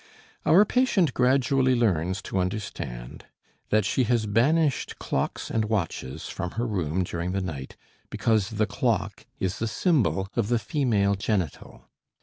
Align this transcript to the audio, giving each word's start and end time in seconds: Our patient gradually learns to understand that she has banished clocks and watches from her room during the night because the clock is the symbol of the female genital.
Our 0.47 0.65
patient 0.65 1.13
gradually 1.13 1.75
learns 1.75 2.23
to 2.23 2.39
understand 2.39 3.25
that 3.69 3.85
she 3.85 4.05
has 4.05 4.25
banished 4.25 4.97
clocks 4.97 5.51
and 5.51 5.65
watches 5.65 6.27
from 6.27 6.53
her 6.53 6.65
room 6.65 7.03
during 7.03 7.33
the 7.33 7.39
night 7.41 7.77
because 8.09 8.49
the 8.49 8.65
clock 8.65 9.27
is 9.39 9.59
the 9.59 9.67
symbol 9.67 10.27
of 10.35 10.47
the 10.47 10.57
female 10.57 11.13
genital. 11.13 11.87